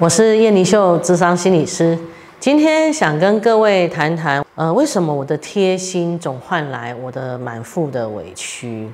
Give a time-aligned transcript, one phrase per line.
[0.00, 1.98] 我是叶妮秀，智商心理师。
[2.38, 8.88] 今天想跟各位谈谈，呃，为什么我的贴心总换来我的满腹的委屈？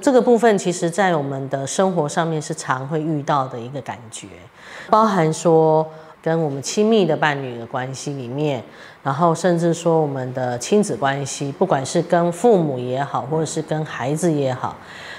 [0.00, 4.28] 这个部分其实在我们的生活上面是常会遇到的一个感觉，
[4.88, 5.84] 包含说
[6.22, 8.62] 跟我们亲密的伴侣的关系里面，
[9.02, 14.76] 然后甚至说我们的亲子关系，不管是跟父母也好，或者是跟孩子也好，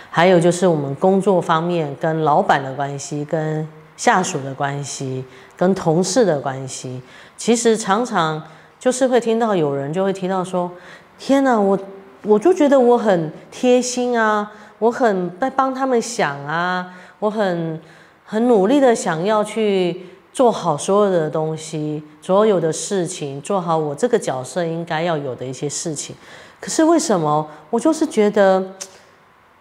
[0.10, 5.26] 还有就是我们工作方面跟老板的关系，跟下属的关系
[5.58, 7.02] 跟同事的关系，
[7.36, 8.42] 其实常常
[8.80, 10.72] 就是会听到有人就会提到说
[11.18, 11.78] ：“天哪，我
[12.22, 17.82] 我就觉得我很贴心啊，我很在帮他们想啊，我很
[18.24, 26.16] 很努力的想要去做好所有的东西，所有的事情，做好我这个角色应该要有的一些事情。
[26.62, 28.64] 可是为什么我就是觉得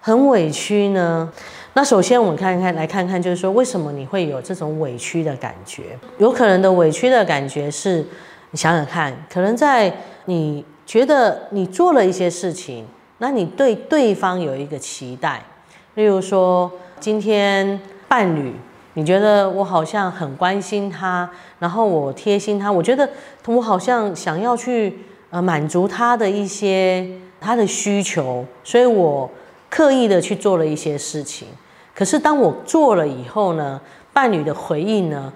[0.02, 1.32] 很委屈呢？”
[1.76, 5.82] 那首先我们看看来看看，就是说为什么你会有这种委屈的感觉？
[6.16, 7.98] 有可能的委屈的感觉是，
[8.50, 12.86] 你想想看，可能在你觉得你做了一些事情，
[13.18, 15.42] 那你对对方有一个期待，
[15.96, 18.54] 例如说今天伴侣，
[18.94, 23.06] 你觉得我好像很关心他，然后我贴心他，我觉得
[23.44, 27.06] 我好像想要去呃满足他的一些
[27.38, 29.30] 他的需求，所以我
[29.68, 31.46] 刻意的去做了一些事情。
[31.96, 33.80] 可是当我做了以后呢，
[34.12, 35.32] 伴侣的回应呢，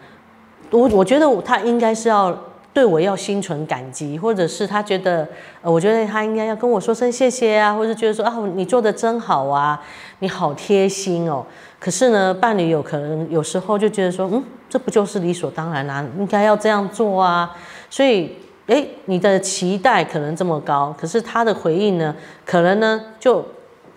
[0.71, 2.37] 我我觉得他应该是要
[2.75, 5.27] 对我要心存感激，或者是他觉得，
[5.63, 9.81] 呃，我觉得他应该要跟我说声谢谢啊，或者觉得说啊，你做的真好啊，
[10.19, 11.45] 你好贴心哦。
[11.79, 17.57] 可是呢，伴侣有可能有时候就觉得说，嗯，这不就是理所当然啦，应该要这样做啊。
[17.89, 23.45] 所以，哎，你的期待可能这么高，可是他的回应呢，可能呢就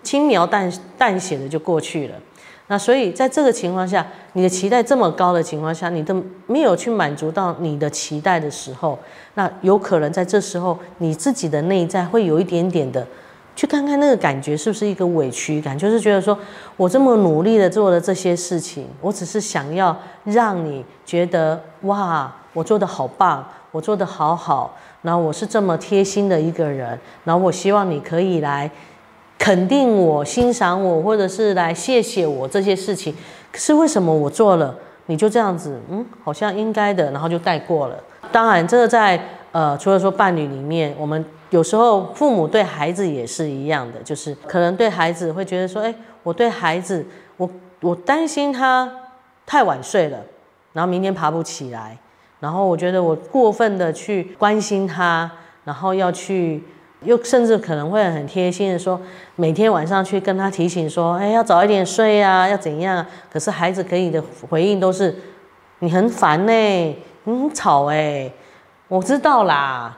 [0.04, 2.14] 轻描淡淡写的就过去了。
[2.66, 8.98] 那所以在这个情况下，你的期待这么高的情况下，你都没有去满足到你的期待的时候，
[9.34, 13.06] 那有可能在这时候，你自己的内在会有一点点的，
[13.54, 16.38] 去看看那个感觉是不是一个委屈感，就是觉得说
[16.78, 19.94] 我这么努力的做了这些事情，我只是想要
[20.24, 28.70] 让你觉得哇，我做的好棒，我做的好好，然后我是这么贴心的一个人，然后我希望你可以来。
[29.38, 33.14] 肯定我、欣赏我，或者是来谢谢我这些事情，
[33.52, 34.74] 可是为什么我做了，
[35.06, 37.96] 你就这样子，嗯，好像应该的，然后就带过了。
[38.32, 39.20] 当然，这个在
[39.52, 47.04] 呃，除了说伴侣里面，我们有时候父母对孩子也是一样的，就是可能对孩子会觉得说，哎，我对孩子，
[47.36, 47.50] 我
[47.80, 48.90] 我担心他
[49.44, 50.18] 太晚睡了，
[50.72, 51.98] 然后明天爬不起来，
[52.40, 55.30] 然后我觉得我过分的去关心他，
[55.64, 56.62] 然后要去。
[57.04, 59.00] 又甚至可能会很贴心的说，
[59.36, 63.04] 每天晚上去跟他提醒说，哎，要早一点睡啊，要怎样？
[63.32, 65.14] 可是孩子给你的回应都是，
[65.80, 66.52] 你很烦呢，
[67.24, 68.30] 你很吵哎，
[68.88, 69.96] 我知道啦，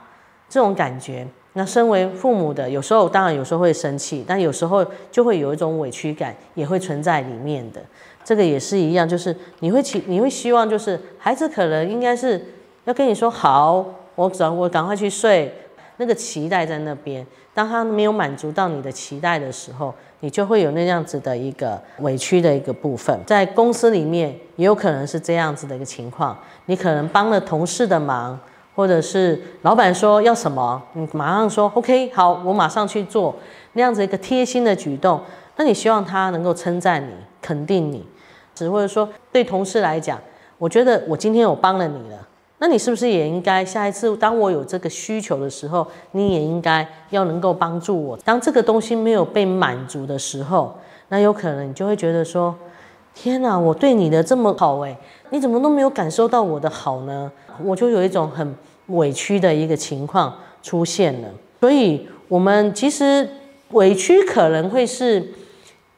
[0.49, 1.25] 这种感觉。
[1.53, 7.81] 那身为父母的，有时候当然有时候会生气，但有时候就会有一种委屈感，也会存在里面的。
[8.23, 12.45] 这个也是一样，就是你会期你会希望，就是孩子可能应该是
[12.83, 15.51] 要跟你说好，我早我赶快去睡。
[15.97, 23.19] 那个期待在那边，当他没有满足到你的期待的时候，你就会有那样子的一个委屈的一个部分。
[23.25, 26.37] 在公司里面也有可能是这样子的一个情况，
[26.67, 28.39] 你可能帮了同事的忙，
[28.75, 33.35] 或者是老板说要什么，你马上说 OK 好，我马上去做
[33.73, 35.19] 那样子一个贴心的举动。
[35.55, 38.05] 那你希望他能够称赞你、肯定你，
[38.53, 40.19] 只或者说对同事来讲，
[40.59, 42.26] 我觉得我今天我帮了你了。
[42.59, 48.17] 那你是不是也应该下一次当我有这个需求的时候，你也应该要能够帮助我？
[48.25, 50.75] 当这个东西没有被满足的时候，
[51.09, 52.55] 那有可能你就会觉得说：
[53.13, 54.97] 天哪，我对你的这么好诶，
[55.29, 57.31] 你怎么都没有感受到我的好呢？
[57.63, 58.55] 我就有一种很
[58.87, 61.29] 委屈的一个情况出现了。
[61.59, 63.29] 所以，我们其实
[63.71, 65.31] 委屈可能会是。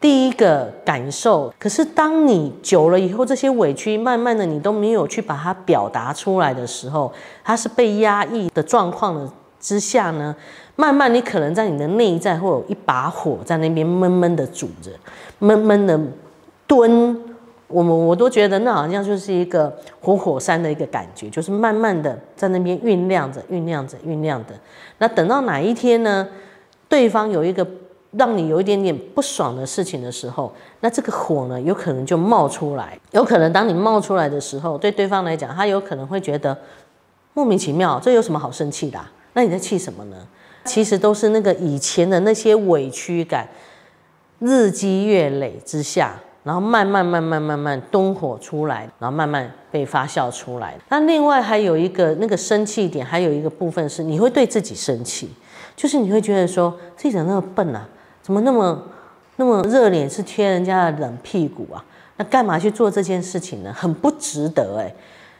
[0.02, 7.12] 第一个感受，可是当你久了以后，这些委屈慢慢的你都没有去把它表达出来的时候，
[7.44, 9.30] 它是被压抑的状况的
[9.60, 10.34] 之下呢，
[10.78, 14.90] 慢慢你可能在你的内在会有一把火在那边闷闷的煮着，
[15.40, 16.00] 闷闷的
[16.66, 17.20] 蹲，
[17.68, 24.54] 我们我都觉得那好像就是一个活火山的一个感觉，就是慢慢的在那边酝酿着、酝酿着、酝酿的。
[25.00, 26.26] 那等到哪一天呢，
[26.88, 27.68] 对方有一个。
[28.12, 33.00] 让你有一点点不爽的事情的时候，那这个火呢，有可能就冒出来。
[33.12, 36.58] 有可能当你冒出来的时候，对对方来讲，他有可能会觉得
[37.34, 39.00] 莫名其妙，这有什么好生气的？
[39.34, 40.18] 那你在气什么呢？
[40.66, 43.48] 其实都是那个以前的那些委屈感，
[44.40, 50.76] 日积月累之下，然后慢慢慢慢慢慢东火出来，然后慢慢被发酵出来。
[50.90, 55.30] 那另外还有一个那个生气点，还有一个部分是你会对自己生气，
[55.76, 57.88] 就是你会觉得说自己怎么那么笨啊，
[58.22, 58.84] 怎么那么
[59.38, 61.84] 那么热脸是贴人家的冷屁股啊？
[62.18, 63.74] 那干嘛去做这件事情呢？
[63.74, 64.94] 很不值得哎。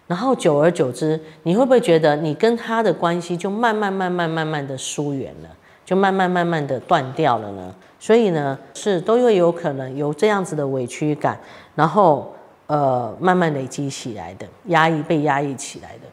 [0.08, 5.50] 然后久而久之，你会不会觉得你跟他的关系就慢慢慢慢慢慢的疏远了，
[5.86, 7.76] 就慢慢慢慢的断掉了呢？
[8.00, 11.38] 所以呢，是都会有可能有这样子的委屈感，
[11.76, 12.34] 然后
[12.66, 16.08] 呃慢慢累积起来的压抑被压抑起来的。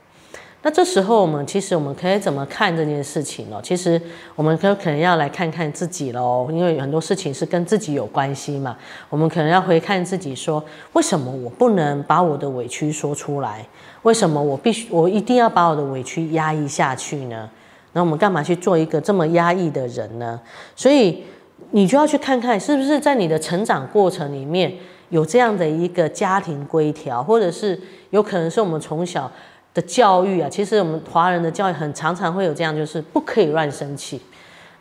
[0.66, 3.60] 那这时候我们其实我们可以怎么看这件事情呢？
[3.62, 4.02] 其实
[4.34, 8.76] 我们可可能要来看看自己喽，因为很多事情是跟自己有关系嘛。
[9.08, 10.60] 我们可能要回看自己，说
[10.94, 13.64] 为什么我不能把我的委屈说出来？
[14.02, 17.48] 为什么我必须我一定要把我的委屈压抑下去呢？
[17.92, 20.40] 那我们干嘛去做一个这么压抑的人呢？
[20.74, 21.22] 所以。
[21.70, 24.72] 你就要去看看，是不是在你的成长过程里面
[25.08, 27.80] 有这样的一个家庭规条，或者是
[28.10, 29.30] 有可能是我们从小
[29.76, 30.48] 的教育啊。
[30.48, 34.20] 其实我们华人的教育很常常会有这样，就是不可以乱生气，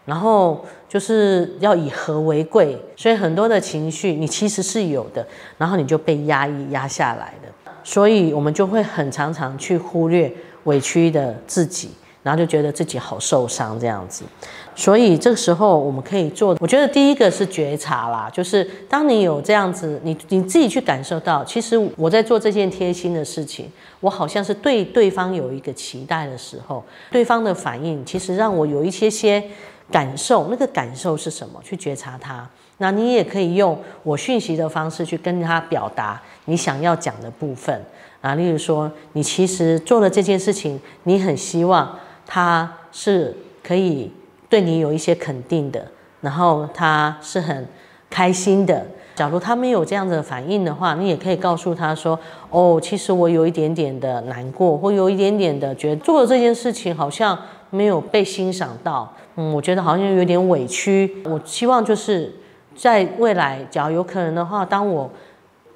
[0.05, 5.27] 然后就是要以和为贵，所以很多的情绪你其实是有的，
[5.57, 10.31] 然后你就被压抑压下来的，所以我们就会很常常去忽略
[10.63, 11.89] 委屈的自己。
[12.25, 14.23] 然后就觉得自己好受伤这样子，
[14.75, 29.43] 所以这个时候我们可以做，我觉得第一个是觉察啦，就是当你有这样子，你你自己去感受到，其实我在做这件贴心的事情，我好像是对对方有一个期待的时候，对方的反应其实让我有一些些
[29.91, 31.61] 感受，那个感受是什么？
[31.63, 32.49] 去觉察它。
[32.79, 37.79] 那你也可以用我讯息的方式去跟他表达你想要讲的部分
[38.19, 41.95] 啊，例如说，你其实做了这件事情，你很希望。
[42.25, 44.11] 他是可以
[44.49, 45.85] 对你有一些肯定的，
[46.21, 47.67] 然后他是很
[48.09, 48.85] 开心的。
[49.15, 52.19] 假如他没有这样的反应的话，你也可以告诉他说
[52.51, 57.37] ：“哦，其实我有一点点的难过，或有一点点的觉得做了这件事情好像
[57.69, 59.13] 没有被欣赏到。
[59.35, 61.23] 嗯，我觉得好像有点委屈。
[61.25, 62.33] 我希望就是
[62.75, 65.09] 在未来，假如有可能的话，当我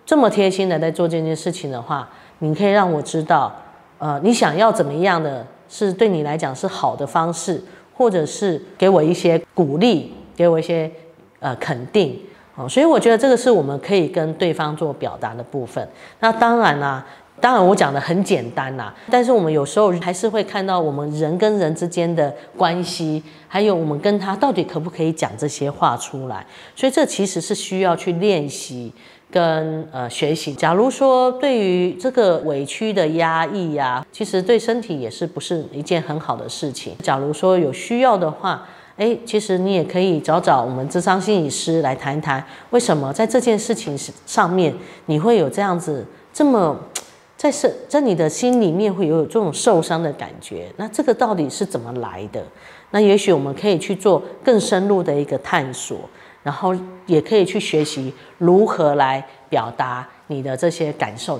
[0.05, 2.09] 这么贴心的在做这件事情的话，
[2.39, 3.55] 你可以让我知道，
[3.99, 7.63] 呃，你想要怎么样的。”是对你来讲是好的方式，
[7.95, 10.91] 或者是给我一些鼓励，给我一些
[11.39, 12.19] 呃肯定，
[12.55, 15.87] 哦，所以我觉得这个是我们可以跟对方做表达的部分。
[16.19, 17.05] 那当然啦，
[17.41, 26.45] 当然我讲的很简单啦，但是我们有时候还是会看到我们人跟人之间的关系，还有我们跟他到底可不可以讲这些话出来，
[26.75, 28.93] 所以这其实是需要去练习。
[29.31, 36.95] 跟呃学习，假如说对于这个委屈的压抑呀，其实对身体也是不是一件很好的事情。
[37.03, 43.95] 假如说有需要的话，哎，其实你也可以找找我们智商心理师来谈一谈，为什么在这件事情
[44.25, 44.73] 上面
[45.05, 46.03] 你会有这样子
[46.33, 46.75] 这么
[47.39, 50.69] 在是在你的心里面会有这种受伤的感觉？
[50.75, 52.43] 那这个到底是怎么来的？
[52.91, 55.97] 那也许我们可以去做更深入的一个探索。
[56.41, 56.73] 然后
[57.05, 61.37] 也可以去学习如何来表达你的这些感受。